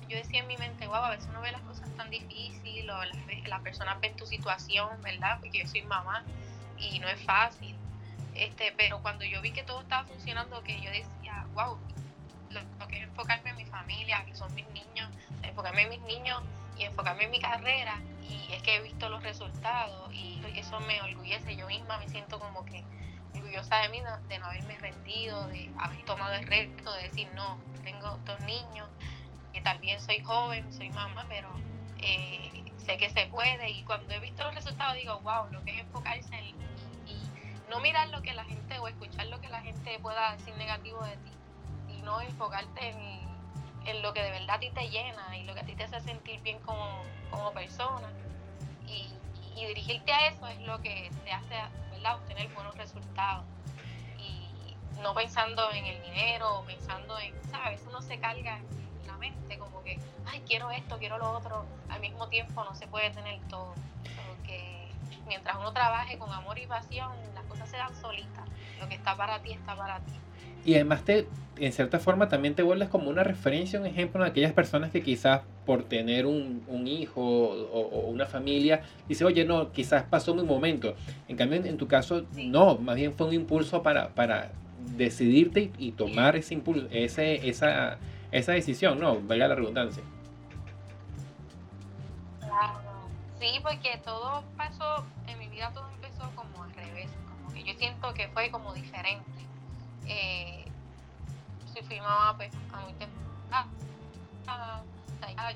yo 0.08 0.16
decía 0.16 0.40
en 0.40 0.46
mi 0.48 0.56
mente, 0.56 0.86
wow, 0.86 0.96
a 0.96 1.10
veces 1.10 1.28
uno 1.30 1.40
ve 1.40 1.52
las 1.52 1.62
cosas 1.62 1.88
tan 1.96 2.10
difíciles, 2.10 2.84
o 2.84 3.04
las, 3.04 3.16
las 3.48 3.60
personas 3.60 4.00
ven 4.00 4.16
tu 4.16 4.26
situación, 4.26 4.88
¿verdad? 5.02 5.38
Porque 5.40 5.60
yo 5.60 5.66
soy 5.68 5.82
mamá 5.82 6.24
y 6.78 6.98
no 6.98 7.08
es 7.08 7.20
fácil. 7.22 7.74
Este, 8.34 8.72
pero 8.76 9.00
cuando 9.00 9.24
yo 9.24 9.40
vi 9.40 9.50
que 9.50 9.62
todo 9.62 9.80
estaba 9.80 10.06
funcionando, 10.06 10.62
que 10.62 10.80
yo 10.80 10.90
decía, 10.90 11.46
wow, 11.54 11.78
lo, 12.50 12.88
que 12.88 13.05
enfocarme 15.76 15.82
en 15.82 15.88
mis 15.90 16.02
niños 16.02 16.42
y 16.78 16.84
enfocarme 16.84 17.24
en 17.24 17.30
mi 17.30 17.40
carrera, 17.40 18.00
y 18.22 18.52
es 18.52 18.62
que 18.62 18.76
he 18.76 18.82
visto 18.82 19.08
los 19.08 19.22
resultados 19.22 20.12
y 20.12 20.40
eso 20.54 20.80
me 20.80 21.00
orgullece, 21.02 21.54
yo 21.56 21.66
misma 21.66 21.98
me 21.98 22.08
siento 22.08 22.38
como 22.38 22.64
que 22.64 22.82
orgullosa 23.34 23.76
de 23.82 23.88
mí 23.90 24.00
de 24.28 24.38
no 24.38 24.46
haberme 24.46 24.78
rendido, 24.78 25.46
de 25.48 25.70
haber 25.78 26.02
tomado 26.04 26.32
el 26.34 26.46
reto, 26.46 26.92
de 26.94 27.02
decir, 27.02 27.28
no, 27.34 27.58
tengo 27.84 28.18
dos 28.24 28.40
niños, 28.40 28.88
que 29.52 29.60
también 29.60 30.00
soy 30.00 30.20
joven, 30.20 30.72
soy 30.72 30.88
mamá, 30.90 31.26
pero 31.28 31.50
eh, 31.98 32.64
sé 32.78 32.96
que 32.96 33.10
se 33.10 33.26
puede 33.26 33.70
y 33.70 33.82
cuando 33.84 34.14
he 34.14 34.20
visto 34.20 34.44
los 34.44 34.54
resultados 34.54 34.96
digo, 34.96 35.20
wow, 35.20 35.46
lo 35.50 35.62
que 35.64 35.72
es 35.72 35.80
enfocarse 35.80 36.34
en, 36.34 36.44
y, 37.06 37.20
no 37.68 37.80
mirar 37.80 38.08
lo 38.08 38.22
que 38.22 38.32
la 38.32 38.44
gente 38.44 38.78
o 38.78 38.88
escuchar 38.88 39.26
lo 39.26 39.40
que 39.40 39.48
la 39.48 39.60
gente 39.60 39.98
pueda 39.98 40.36
decir 40.36 40.56
negativo 40.56 41.04
de 41.04 41.16
ti, 41.16 41.32
y 41.98 42.02
no 42.02 42.20
enfocarte 42.22 42.88
en, 42.88 43.35
lo 43.94 44.12
que 44.12 44.22
de 44.22 44.30
verdad 44.30 44.56
a 44.56 44.58
ti 44.58 44.70
te 44.70 44.88
llena 44.88 45.36
y 45.36 45.44
lo 45.44 45.54
que 45.54 45.60
a 45.60 45.64
ti 45.64 45.74
te 45.74 45.84
hace 45.84 46.00
sentir 46.00 46.40
bien 46.40 46.58
como, 46.60 47.02
como 47.30 47.52
persona. 47.52 48.08
Y, 48.86 49.12
dirigirte 49.54 50.12
a 50.12 50.28
eso 50.28 50.46
es 50.46 50.60
lo 50.60 50.80
que 50.82 51.10
te 51.24 51.32
hace 51.32 51.54
¿verdad? 51.90 52.16
obtener 52.16 52.48
buenos 52.48 52.76
resultados. 52.76 53.44
Y 54.18 54.76
no 55.00 55.14
pensando 55.14 55.70
en 55.72 55.86
el 55.86 56.02
dinero, 56.02 56.62
pensando 56.66 57.18
en, 57.18 57.34
¿sabes? 57.50 57.82
Uno 57.88 58.00
se 58.02 58.18
carga 58.20 58.58
en 58.58 59.06
la 59.06 59.16
mente 59.16 59.58
como 59.58 59.82
que, 59.82 59.98
ay, 60.26 60.42
quiero 60.46 60.70
esto, 60.70 60.98
quiero 60.98 61.18
lo 61.18 61.32
otro. 61.32 61.64
Al 61.88 62.00
mismo 62.00 62.28
tiempo 62.28 62.64
no 62.64 62.74
se 62.74 62.86
puede 62.86 63.10
tener 63.10 63.40
todo. 63.48 63.74
Porque 64.28 64.85
mientras 65.26 65.56
uno 65.56 65.72
trabaje 65.72 66.18
con 66.18 66.30
amor 66.32 66.58
y 66.58 66.66
pasión, 66.66 67.12
las 67.34 67.44
cosas 67.44 67.68
se 67.68 67.76
dan 67.76 67.94
solitas. 67.94 68.44
Lo 68.80 68.88
que 68.88 68.94
está 68.94 69.16
para 69.16 69.40
ti 69.40 69.52
está 69.52 69.76
para 69.76 70.00
ti. 70.00 70.12
Y 70.64 70.74
además 70.74 71.04
te, 71.04 71.28
en 71.58 71.72
cierta 71.72 71.98
forma 71.98 72.28
también 72.28 72.54
te 72.54 72.62
vuelves 72.62 72.88
como 72.88 73.08
una 73.08 73.22
referencia, 73.22 73.78
un 73.80 73.86
ejemplo 73.86 74.22
de 74.22 74.30
aquellas 74.30 74.52
personas 74.52 74.90
que 74.90 75.02
quizás 75.02 75.42
por 75.64 75.84
tener 75.84 76.26
un, 76.26 76.62
un 76.66 76.86
hijo 76.86 77.22
o, 77.22 78.08
una 78.08 78.26
familia, 78.26 78.82
dice, 79.08 79.24
oye, 79.24 79.44
no, 79.44 79.72
quizás 79.72 80.04
pasó 80.04 80.34
mi 80.34 80.42
momento. 80.42 80.94
En 81.28 81.36
cambio, 81.36 81.64
en, 81.64 81.76
tu 81.76 81.86
caso, 81.86 82.24
no, 82.34 82.78
más 82.78 82.96
bien 82.96 83.14
fue 83.14 83.28
un 83.28 83.34
impulso 83.34 83.82
para, 83.82 84.08
para 84.08 84.50
decidirte 84.96 85.70
y, 85.78 85.92
tomar 85.92 86.36
ese 86.36 86.54
impulso, 86.54 86.88
ese, 86.90 87.48
esa, 87.48 87.98
esa 88.32 88.52
decisión, 88.52 88.98
¿no? 88.98 89.20
Valga 89.20 89.48
la 89.48 89.54
redundancia. 89.54 90.02
Sí, 93.38 93.60
porque 93.62 93.98
todo 94.04 94.42
pasó, 94.56 95.04
en 95.26 95.38
mi 95.38 95.48
vida 95.48 95.70
todo 95.72 95.88
empezó 95.90 96.30
como 96.34 96.64
al 96.64 96.72
revés, 96.74 97.10
como 97.28 97.52
que 97.52 97.62
yo 97.64 97.74
siento 97.74 98.12
que 98.14 98.28
fue 98.28 98.50
como 98.50 98.72
diferente. 98.74 99.46
Eh, 100.06 100.64
si 101.72 101.82
fui 101.82 102.00
mamá 102.00 102.34
pues 102.36 102.52
a 102.72 102.80
muy 102.80 102.92
temprano. 102.94 103.70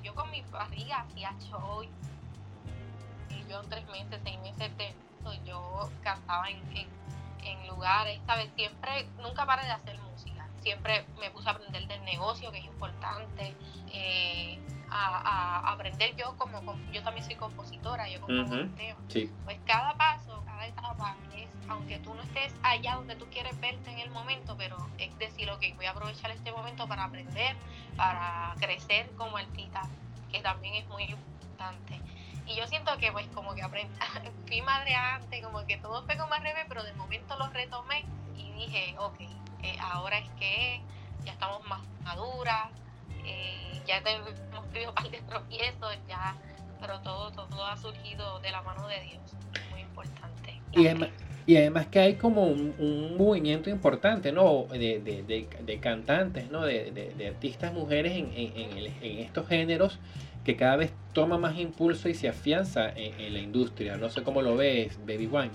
yo 0.02 0.14
con 0.14 0.30
mi 0.30 0.42
barriga 0.42 1.00
hacía 1.00 1.34
show. 1.40 1.82
Y 1.82 3.48
yo 3.48 3.60
en 3.62 3.68
tres 3.68 3.86
meses, 3.88 4.20
seis 4.22 4.38
meses 4.40 4.76
de 4.76 4.94
yo 5.44 5.90
cantaba 6.02 6.48
en, 6.48 6.60
en, 7.44 7.66
lugares, 7.68 8.20
¿sabes? 8.26 8.50
Siempre, 8.56 9.06
nunca 9.18 9.46
paré 9.46 9.64
de 9.64 9.72
hacer. 9.72 9.99
Siempre 10.62 11.04
me 11.18 11.30
puse 11.30 11.48
a 11.48 11.52
aprender 11.52 11.86
del 11.86 12.04
negocio, 12.04 12.50
que 12.52 12.58
es 12.58 12.64
importante. 12.64 13.54
Eh, 13.92 14.58
a, 14.90 15.72
aprender 15.72 16.14
yo 16.16 16.36
como, 16.36 16.60
yo 16.92 17.02
también 17.02 17.24
soy 17.24 17.36
compositora, 17.36 18.08
yo 18.08 18.20
compongo 18.20 18.54
uh 18.54 19.28
Pues 19.44 19.58
cada 19.64 19.94
paso, 19.94 20.42
cada 20.44 20.66
etapa 20.66 21.16
es, 21.36 21.48
aunque 21.68 21.98
tú 21.98 22.14
no 22.14 22.22
estés 22.22 22.52
allá 22.62 22.96
donde 22.96 23.16
tú 23.16 23.26
quieres 23.30 23.58
verte 23.60 23.90
en 23.90 23.98
el 23.98 24.10
momento, 24.10 24.56
pero 24.56 24.76
es 24.98 25.16
decir, 25.18 25.50
ok, 25.50 25.62
voy 25.76 25.86
a 25.86 25.90
aprovechar 25.90 26.30
este 26.30 26.52
momento 26.52 26.86
para 26.88 27.04
aprender, 27.04 27.56
para 27.96 28.54
crecer 28.58 29.10
como 29.16 29.36
artista, 29.36 29.82
que 30.30 30.40
también 30.40 30.74
es 30.74 30.86
muy 30.88 31.04
importante. 31.04 32.00
Y 32.46 32.56
yo 32.56 32.66
siento 32.66 32.96
que 32.98 33.12
pues 33.12 33.26
como 33.28 33.54
que 33.54 33.62
aprendí, 33.62 33.94
fui 34.46 34.62
madre 34.62 34.94
antes, 34.94 35.42
como 35.44 35.64
que 35.66 35.76
todo 35.76 36.04
fue 36.04 36.16
como 36.16 36.34
al 36.34 36.42
revés, 36.42 36.64
pero 36.68 36.82
de 36.82 36.92
momento 36.94 37.36
lo 37.38 37.48
retomé 37.48 38.04
y 38.36 38.50
dije, 38.52 38.96
ok, 38.98 39.20
eh, 39.62 39.76
ahora 39.80 40.18
es 40.18 40.28
que 40.38 40.80
ya 41.24 41.32
estamos 41.32 41.66
más 41.66 41.80
maduras, 42.02 42.70
eh, 43.24 43.80
ya 43.86 43.98
hemos 43.98 44.34
tenido 44.72 44.90
un 44.90 44.94
par 44.94 45.10
de 45.10 45.20
tropiezos, 45.22 45.96
ya, 46.08 46.34
pero 46.80 47.00
todo, 47.00 47.30
todo 47.32 47.66
ha 47.66 47.76
surgido 47.76 48.40
de 48.40 48.50
la 48.50 48.62
mano 48.62 48.86
de 48.88 49.00
Dios, 49.00 49.20
muy 49.70 49.80
importante. 49.80 50.60
Y 51.46 51.56
además, 51.56 51.86
que 51.88 51.98
hay 51.98 52.14
como 52.14 52.44
un, 52.44 53.16
movimiento 53.16 53.70
importante, 53.70 54.30
¿no? 54.30 54.66
De, 54.70 55.00
de, 55.00 55.48
de, 55.64 55.80
cantantes, 55.80 56.50
¿no? 56.50 56.64
De, 56.64 57.26
artistas 57.26 57.72
mujeres 57.72 58.12
en, 58.12 58.30
en, 58.34 58.76
en, 59.02 59.18
estos 59.18 59.48
géneros 59.48 59.98
que 60.44 60.56
cada 60.56 60.76
vez 60.76 60.92
toma 61.12 61.38
más 61.38 61.58
impulso 61.58 62.08
y 62.08 62.14
se 62.14 62.28
afianza 62.28 62.90
en, 62.94 63.32
la 63.32 63.40
industria. 63.40 63.96
No 63.96 64.08
sé 64.10 64.22
cómo 64.22 64.42
lo 64.42 64.56
ves, 64.56 64.98
Baby 65.06 65.26
Wine. 65.26 65.50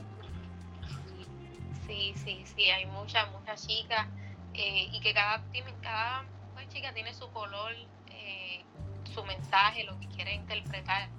Sí, 2.05 2.13
sí, 2.24 2.43
sí, 2.55 2.69
hay 2.69 2.85
muchas, 2.85 3.31
muchas 3.31 3.65
chicas 3.65 4.05
eh, 4.53 4.89
y 4.91 5.00
que 5.00 5.12
cada, 5.12 5.41
cada 5.81 6.24
chica 6.69 6.93
tiene 6.93 7.12
su 7.13 7.27
color, 7.31 7.71
eh, 8.12 8.63
su 9.12 9.24
mensaje, 9.24 9.83
lo 9.85 10.00
que 10.00 10.07
quiere 10.09 10.35
interpretar. 10.35 11.09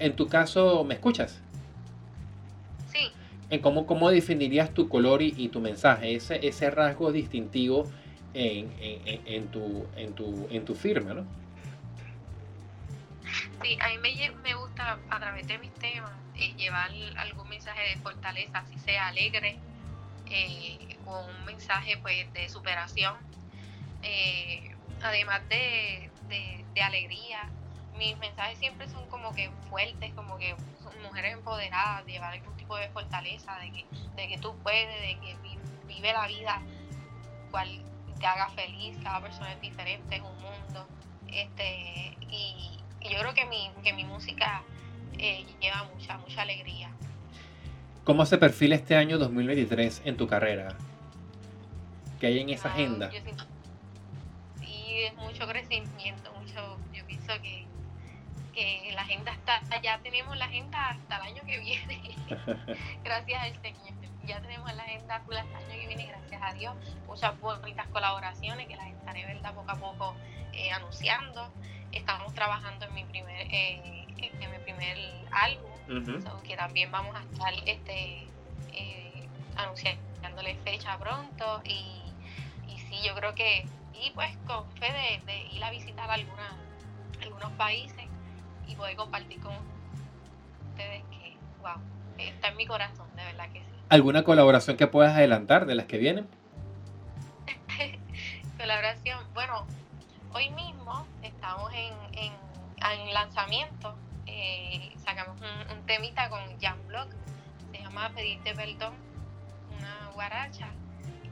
En 0.00 0.14
tu 0.14 0.28
caso, 0.28 0.84
¿me 0.84 0.94
escuchas? 0.94 1.40
Sí. 2.92 3.10
¿En 3.50 3.60
cómo, 3.60 3.86
cómo 3.86 4.10
definirías 4.10 4.72
tu 4.72 4.88
color 4.88 5.22
y, 5.22 5.48
tu 5.48 5.60
mensaje? 5.60 6.14
Ese, 6.14 6.46
ese 6.46 6.70
rasgo 6.70 7.10
distintivo 7.10 7.84
en, 8.34 8.70
en, 8.80 9.48
tu, 9.48 9.86
en, 9.96 10.12
tu, 10.12 10.46
en 10.50 10.64
tu 10.64 10.74
firma, 10.74 11.14
¿no? 11.14 11.24
Sí, 13.62 13.76
a 13.80 13.88
mí 13.88 13.98
me, 13.98 14.30
me 14.42 14.54
gusta 14.54 14.98
a 15.10 15.18
través 15.18 15.46
de 15.46 15.58
mis 15.58 15.72
temas 15.74 16.12
eh, 16.36 16.54
llevar 16.54 16.90
algún 17.16 17.48
mensaje 17.48 17.90
de 17.90 17.96
fortaleza, 17.96 18.58
así 18.58 18.78
sea 18.78 19.08
alegre, 19.08 19.58
eh, 20.26 20.96
con 21.04 21.24
un 21.24 21.44
mensaje 21.44 21.96
pues 21.98 22.32
de 22.32 22.48
superación, 22.48 23.16
eh, 24.02 24.74
además 25.02 25.46
de, 25.48 26.10
de, 26.28 26.82
alegría. 26.82 27.50
Mis 27.96 28.16
mensajes 28.18 28.56
siempre 28.60 28.88
son 28.88 29.08
como 29.08 29.34
que 29.34 29.50
fuertes, 29.68 30.14
como 30.14 30.38
que 30.38 30.54
mujeres 31.02 31.32
empoderadas, 31.32 32.06
de 32.06 32.12
llevar 32.12 32.34
algún 32.34 32.56
tipo 32.56 32.76
de 32.76 32.88
fortaleza, 32.90 33.58
de 33.58 33.72
que, 33.72 33.86
de 34.14 34.28
que 34.28 34.38
tú 34.38 34.56
puedes, 34.62 35.00
de 35.00 35.18
que 35.18 35.36
vive 35.88 36.12
la 36.12 36.28
vida 36.28 36.62
cual 37.50 37.82
te 38.20 38.26
haga 38.26 38.48
feliz, 38.50 38.96
cada 39.02 39.20
persona 39.20 39.52
es 39.52 39.60
diferente, 39.60 40.16
es 40.16 40.22
un 40.22 40.36
mundo. 40.40 40.86
Este, 41.26 42.16
y, 42.30 42.78
yo 43.08 43.18
creo 43.18 43.34
que 43.34 43.44
mi, 43.46 43.70
que 43.82 43.92
mi 43.92 44.04
música 44.04 44.62
eh, 45.18 45.44
lleva 45.60 45.84
mucha, 45.94 46.18
mucha 46.18 46.42
alegría. 46.42 46.90
¿Cómo 48.04 48.24
se 48.24 48.38
perfila 48.38 48.74
este 48.76 48.96
año 48.96 49.18
2023 49.18 50.02
en 50.04 50.16
tu 50.16 50.26
carrera? 50.26 50.76
¿Qué 52.20 52.28
hay 52.28 52.40
en 52.40 52.50
esa 52.50 52.68
agenda? 52.68 53.10
sí, 53.10 55.02
es 55.04 55.14
mucho 55.16 55.46
crecimiento, 55.46 56.32
mucho. 56.32 56.78
Yo 56.92 57.04
pienso 57.06 57.32
que, 57.42 57.66
que 58.54 58.92
la 58.94 59.02
agenda 59.02 59.32
está, 59.32 59.60
ya 59.82 59.98
tenemos 59.98 60.36
la 60.36 60.46
agenda 60.46 60.88
hasta 60.88 61.16
el 61.16 61.22
año 61.22 61.42
que 61.46 61.58
viene, 61.58 62.14
gracias 63.04 63.42
al 63.42 63.62
Señor. 63.62 63.98
Ya 64.26 64.40
tenemos 64.42 64.74
la 64.74 64.82
agenda 64.82 65.16
hasta 65.16 65.32
el 65.32 65.38
año 65.38 65.80
que 65.80 65.86
viene, 65.86 66.06
gracias 66.06 66.42
a 66.42 66.52
Dios. 66.54 66.74
Muchas 67.06 67.40
bonitas 67.40 67.86
colaboraciones 67.88 68.66
que 68.66 68.76
las 68.76 68.88
estaré 68.88 69.24
verdad 69.24 69.54
poco 69.54 69.70
a 69.70 69.76
poco 69.76 70.14
eh, 70.52 70.70
anunciando. 70.70 71.50
Estamos 71.98 72.32
trabajando 72.32 72.86
en 72.86 72.94
mi 72.94 73.04
primer, 73.04 73.46
eh, 73.52 74.06
en 74.18 74.50
mi 74.50 74.58
primer 74.58 74.96
álbum 75.32 75.68
que 76.46 76.56
también 76.56 76.90
vamos 76.92 77.14
a 77.16 77.20
estar 77.20 77.52
este, 77.66 78.26
eh, 78.72 79.28
anunciándole 79.56 80.54
fecha 80.64 80.98
pronto 80.98 81.62
y, 81.64 82.02
y 82.70 82.78
sí, 82.78 82.96
yo 83.06 83.14
creo 83.14 83.34
que, 83.34 83.66
y 83.94 84.10
pues 84.10 84.30
con 84.46 84.70
fe 84.72 84.92
de, 85.26 85.46
ir 85.52 85.64
a 85.64 85.70
visitar 85.70 86.10
alguna, 86.10 86.56
algunos 87.22 87.50
países 87.52 88.04
y 88.66 88.74
poder 88.74 88.96
compartir 88.96 89.40
con 89.40 89.52
ustedes 90.70 91.02
que, 91.10 91.36
wow, 91.60 91.80
está 92.18 92.48
en 92.48 92.56
mi 92.56 92.66
corazón, 92.66 93.08
de 93.16 93.24
verdad 93.24 93.48
que 93.52 93.60
sí. 93.60 93.66
¿Alguna 93.88 94.22
colaboración 94.22 94.76
que 94.76 94.86
puedas 94.86 95.16
adelantar 95.16 95.66
de 95.66 95.74
las 95.74 95.86
que 95.86 95.98
vienen? 95.98 96.28
colaboración, 98.58 99.20
bueno, 99.32 99.66
hoy 100.34 100.50
mismo 100.50 101.06
estamos 101.48 101.72
en, 101.72 101.94
en, 102.18 102.32
en 103.00 103.14
lanzamiento 103.14 103.96
eh, 104.26 104.92
sacamos 105.02 105.40
un, 105.40 105.86
temita 105.86 106.28
con 106.28 106.40
Jan 106.60 106.76
Block, 106.86 107.08
se 107.72 107.78
llama 107.78 108.12
Pedirte 108.14 108.54
Perdón, 108.54 108.92
una 109.78 110.10
guaracha, 110.12 110.68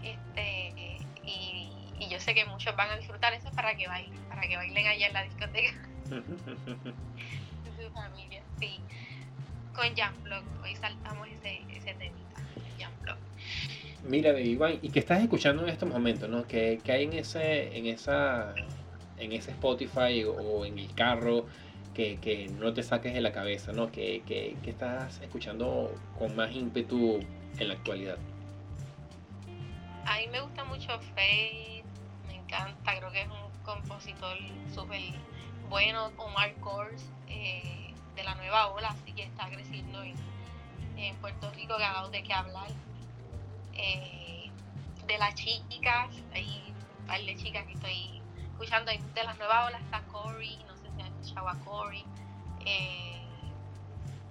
este, 0.03 0.99
y, 1.23 1.69
y 1.99 2.09
yo 2.09 2.19
sé 2.19 2.35
que 2.35 2.47
muchos 2.47 2.75
van 2.77 2.93
a 2.93 2.97
disfrutar 2.97 3.35
eso 3.35 3.51
para 3.51 3.77
que 3.77 3.87
bailen, 3.87 4.19
para 4.31 4.41
que 4.41 4.57
bailen 4.57 4.87
allá 4.87 5.07
en 5.09 5.13
la 5.13 5.23
discoteca. 5.25 5.75
su 6.09 7.91
familia, 7.93 8.43
sí. 8.59 8.81
Con 9.75 9.95
Jamblog, 9.95 10.45
hoy 10.63 10.75
saltamos 10.77 11.29
ese, 11.29 11.61
ese 11.69 11.93
temita, 11.93 12.41
Jamblog. 12.79 13.19
Mira, 14.05 14.41
Iván, 14.41 14.79
¿y 14.81 14.89
qué 14.89 15.01
estás 15.01 15.21
escuchando 15.21 15.63
en 15.65 15.69
estos 15.69 15.91
momentos, 15.91 16.31
no? 16.31 16.47
¿Qué, 16.47 16.81
qué 16.83 16.93
hay 16.93 17.05
en 17.05 17.13
ese, 17.13 17.77
en 17.77 17.85
esa, 17.85 18.55
en 19.19 19.33
ese 19.33 19.51
Spotify 19.53 20.25
o 20.25 20.65
en 20.65 20.79
el 20.79 20.93
carro 20.95 21.47
que, 21.97 22.19
que 22.19 22.49
no 22.49 22.75
te 22.75 22.83
saques 22.83 23.15
de 23.15 23.23
la 23.23 23.33
cabeza, 23.33 23.73
¿no? 23.73 23.91
¿Qué, 23.91 24.23
qué, 24.27 24.55
qué 24.63 24.71
estás 24.71 25.19
escuchando 25.23 25.95
con 26.19 26.37
más 26.37 26.55
ímpetu 26.55 27.21
en 27.59 27.69
la 27.69 27.75
actualidad? 27.75 28.19
A 30.05 30.19
mí 30.19 30.27
me 30.31 30.41
gusta 30.41 30.63
mucho 30.65 30.89
Faith, 31.15 31.85
me 32.29 32.35
encanta, 32.35 32.99
creo 32.99 33.11
que 33.11 33.23
es 33.23 33.29
un 33.29 33.63
compositor 33.65 34.37
súper 34.73 35.01
bueno, 35.71 36.13
Omar 36.19 36.55
Kors, 36.57 37.03
eh, 37.29 37.95
de 38.15 38.23
la 38.25 38.35
nueva 38.35 38.69
ola, 38.69 38.89
así 38.89 39.13
que 39.13 39.25
está 39.25 39.49
creciendo 39.49 40.03
en, 40.03 40.15
en 40.99 41.17
Puerto 41.17 41.51
Rico, 41.53 41.77
que 41.79 41.85
ha 41.85 41.93
dado 41.95 42.11
de 42.11 42.23
qué 42.23 42.33
hablar. 42.35 42.69
Eh, 43.73 44.51
de 45.07 45.19
las 45.19 45.35
chicas, 45.35 46.11
hay 46.35 46.75
un 47.01 47.07
par 47.07 47.21
de 47.21 47.37
chicas 47.37 47.65
que 47.67 47.73
estoy 47.73 48.16
escuchando, 48.57 48.91
de 48.91 49.25
las 49.25 49.37
nuevas 49.37 49.69
olas 49.69 49.83
está 49.83 50.01
Cory, 50.05 50.59
no 50.67 50.75
sé 50.77 50.91
si 50.97 51.03
han 51.03 51.09
escuchado 51.09 51.49
a 51.49 51.59
Cory. 51.61 52.05
Eh, 52.65 53.21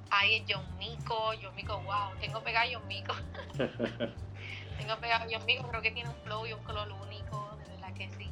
hay 0.10 0.44
John 0.50 0.66
Mico, 0.80 1.32
John 1.42 1.54
Mico, 1.56 1.80
wow, 1.82 2.10
tengo 2.20 2.42
pegado 2.42 2.68
a 2.68 2.74
John 2.74 2.88
Mico. 2.88 3.14
tengo 4.78 4.98
pegado 5.00 5.26
a 5.26 5.28
John 5.32 5.46
Mico, 5.46 5.68
creo 5.68 5.82
que 5.82 5.92
tiene 5.92 6.10
un 6.10 6.16
flow 6.24 6.48
y 6.48 6.54
un 6.54 6.64
color 6.64 6.92
único, 6.92 7.56
de 7.66 7.72
verdad 7.74 7.94
que 7.94 8.10
sí. 8.18 8.32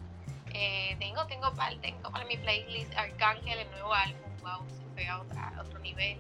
Eh, 0.55 0.95
tengo, 0.97 1.27
tengo 1.27 1.53
para, 1.53 1.79
tengo 1.79 2.09
para 2.09 2.25
mi 2.25 2.37
playlist 2.37 2.95
Arcángel, 2.97 3.59
el 3.59 3.69
nuevo 3.69 3.93
álbum, 3.93 4.31
wow, 4.41 4.67
se 4.69 4.93
fue 4.95 5.07
a, 5.07 5.21
otra, 5.21 5.53
otro 5.59 5.77
nivel. 5.79 6.17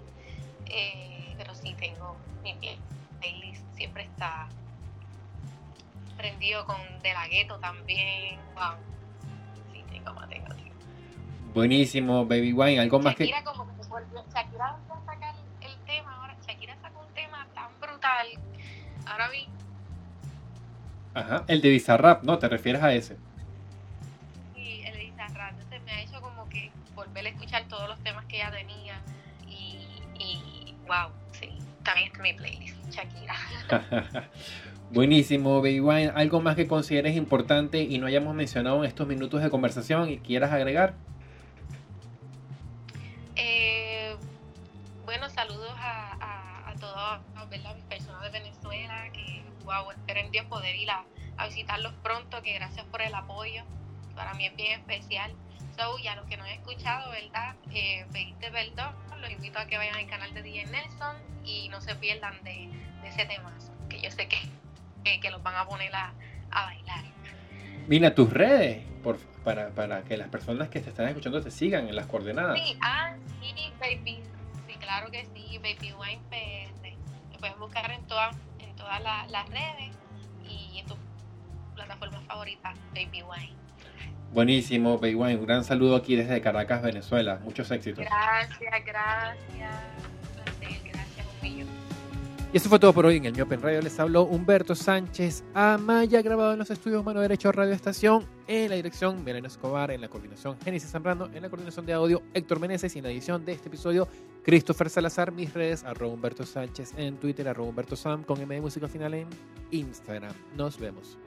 Eh, 0.67 1.33
pero 1.35 1.55
sí 1.55 1.73
tengo 1.79 2.15
mi 2.43 2.55
playlist, 3.19 3.65
siempre 3.75 4.03
está 4.03 4.47
prendido 6.15 6.63
con 6.65 6.77
De 7.01 7.11
La 7.11 7.27
Ghetto 7.27 7.57
también, 7.57 8.39
wow. 8.53 8.92
Sí, 10.03 10.05
tengo 10.05 10.13
más, 10.19 10.29
tengo, 10.29 10.47
tengo. 10.47 10.73
Buenísimo, 11.53 12.25
Baby 12.25 12.53
Wine, 12.53 12.79
algo 12.79 12.99
más 12.99 13.13
Shakira 13.13 13.39
que... 13.39 13.43
como 13.45 13.65
que 13.65 13.87
volvió, 13.87 14.23
Shakira 14.33 14.77
volvió 14.87 14.93
a 14.95 15.05
sacar 15.05 15.35
el 15.61 15.75
tema 15.85 16.15
ahora, 16.15 16.35
Shakira 16.45 16.75
sacó 16.81 17.05
un 17.05 17.13
tema 17.13 17.47
tan 17.53 17.79
brutal, 17.79 18.27
ahora 19.05 19.29
vi. 19.29 19.47
Ajá, 21.13 21.43
el 21.47 21.61
de 21.61 21.69
Bizarrap, 21.69 22.23
¿no? 22.23 22.39
¿Te 22.39 22.49
refieres 22.49 22.81
a 22.81 22.93
ese? 22.93 23.17
volver 26.95 27.25
a 27.25 27.29
escuchar 27.29 27.63
todos 27.67 27.87
los 27.89 27.99
temas 28.03 28.25
que 28.25 28.37
ella 28.37 28.51
tenía 28.51 29.01
y, 29.47 29.87
y 30.19 30.75
wow, 30.87 31.11
sí, 31.31 31.49
también 31.83 32.07
está 32.07 32.21
mi 32.21 32.33
playlist, 32.33 32.77
Shakira. 32.89 33.35
Buenísimo, 34.93 35.59
Baby 35.59 35.79
Wine. 35.79 36.11
¿Algo 36.13 36.39
más 36.39 36.55
que 36.55 36.67
consideres 36.67 37.15
importante 37.15 37.81
y 37.81 37.97
no 37.97 38.05
hayamos 38.05 38.35
mencionado 38.35 38.77
en 38.77 38.87
estos 38.87 39.07
minutos 39.07 39.41
de 39.41 39.49
conversación 39.49 40.07
y 40.11 40.19
quieras 40.19 40.51
agregar? 40.51 40.93
Eh, 43.35 44.15
bueno, 45.03 45.27
saludos 45.31 45.71
a, 45.79 46.11
a, 46.21 46.69
a 46.69 46.75
todas 46.75 47.21
mis 47.49 47.83
personas 47.85 48.21
de 48.21 48.29
Venezuela 48.29 49.11
que, 49.11 49.41
wow, 49.65 49.89
espero 49.89 50.19
en 50.19 50.29
Dios 50.29 50.45
poder 50.45 50.75
ir 50.75 50.91
a, 50.91 51.03
a 51.37 51.47
visitarlos 51.47 51.93
pronto, 52.03 52.43
que 52.43 52.53
gracias 52.53 52.85
por 52.85 53.01
el 53.01 53.15
apoyo. 53.15 53.63
Para 54.13 54.35
mí 54.35 54.45
es 54.45 54.55
bien 54.55 54.79
especial. 54.79 55.31
So, 55.75 55.97
y 55.97 56.05
a 56.05 56.15
los 56.15 56.27
que 56.27 56.37
no 56.37 56.43
han 56.43 56.51
escuchado, 56.51 57.09
¿verdad? 57.09 57.55
Eh, 57.71 58.05
pediste 58.13 58.51
perdón, 58.51 58.93
los 59.19 59.31
invito 59.31 59.57
a 59.57 59.65
que 59.65 59.75
vayan 59.75 59.95
al 59.95 60.05
canal 60.05 60.31
de 60.35 60.43
DJ 60.43 60.67
Nelson 60.67 61.15
y 61.43 61.67
no 61.69 61.81
se 61.81 61.95
pierdan 61.95 62.43
de 62.43 62.69
ese 63.03 63.25
tema, 63.25 63.51
que 63.89 63.99
yo 63.99 64.11
sé 64.11 64.27
que, 64.27 64.37
que, 65.03 65.19
que 65.19 65.29
los 65.29 65.41
van 65.43 65.55
a 65.55 65.65
poner 65.65 65.93
a, 65.95 66.13
a, 66.51 66.65
bailar. 66.65 67.03
Mira 67.87 68.15
tus 68.15 68.31
redes, 68.31 68.83
por, 69.03 69.17
para, 69.43 69.69
para 69.69 70.03
que 70.03 70.17
las 70.17 70.29
personas 70.29 70.69
que 70.69 70.79
te 70.79 70.89
están 70.89 71.07
escuchando 71.07 71.41
te 71.41 71.51
sigan 71.51 71.87
en 71.87 71.95
las 71.95 72.07
coordenadas. 72.07 72.57
Sí, 72.57 72.77
ah, 72.81 73.15
sí, 73.41 73.73
baby. 73.79 74.23
Sí, 74.67 74.73
claro 74.79 75.11
que 75.11 75.25
sí, 75.33 75.57
Baby 75.57 75.93
Wine 75.93 76.21
PR. 76.29 76.93
Lo 77.33 77.39
puedes 77.39 77.57
buscar 77.59 77.91
en, 77.91 78.03
todas 78.05 78.35
en 78.59 78.75
todas 78.75 79.01
la, 79.01 79.27
las 79.27 79.49
redes 79.49 79.91
y 80.47 80.79
en 80.79 80.85
tu 80.85 80.95
plataforma 81.75 82.21
favorita, 82.21 82.73
Baby 82.93 83.23
Wine. 83.23 83.63
Buenísimo, 84.33 84.97
Baywine. 84.97 85.35
Un 85.35 85.45
gran 85.45 85.63
saludo 85.63 85.95
aquí 85.95 86.15
desde 86.15 86.41
Caracas, 86.41 86.81
Venezuela. 86.81 87.39
Muchos 87.43 87.69
éxitos. 87.69 88.03
Gracias, 88.03 88.59
gracias. 88.83 89.77
Gracias, 90.59 91.27
un 91.43 91.82
Y 92.53 92.57
eso 92.57 92.69
fue 92.69 92.77
todo 92.77 92.93
por 92.93 93.07
hoy 93.07 93.17
en 93.17 93.25
el 93.25 93.33
Miopen 93.33 93.59
Radio. 93.59 93.81
Les 93.81 93.99
habló 93.99 94.25
Humberto 94.25 94.75
Sánchez 94.75 95.43
Amaya, 95.55 96.21
grabado 96.21 96.53
en 96.53 96.59
los 96.59 96.69
estudios 96.69 97.03
Mano 97.03 97.19
Derecho 97.19 97.51
Radio 97.51 97.73
Estación, 97.73 98.27
en 98.45 98.69
la 98.69 98.75
dirección 98.75 99.23
Melena 99.23 99.47
Escobar, 99.47 99.89
en 99.89 100.01
la 100.01 100.07
coordinación 100.07 100.55
Génesis 100.63 100.91
Zambrano, 100.91 101.31
en 101.33 101.41
la 101.41 101.49
coordinación 101.49 101.83
de 101.87 101.93
audio 101.93 102.21
Héctor 102.31 102.59
Meneses 102.59 102.95
y 102.95 102.99
en 102.99 103.05
la 103.05 103.11
edición 103.11 103.43
de 103.43 103.53
este 103.53 103.69
episodio 103.69 104.07
Christopher 104.43 104.91
Salazar. 104.91 105.31
Mis 105.31 105.51
redes, 105.51 105.83
arroba 105.83 106.13
Humberto 106.13 106.45
Sánchez 106.45 106.93
en 106.95 107.17
Twitter, 107.17 107.47
arroba 107.47 107.69
Humberto 107.69 107.95
Sam 107.95 108.23
con 108.23 108.39
M 108.39 108.53
de 108.53 108.61
música 108.61 108.87
final 108.87 109.15
en 109.15 109.27
Instagram. 109.71 110.35
Nos 110.55 110.77
vemos. 110.77 111.17